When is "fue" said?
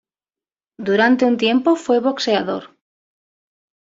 1.75-1.99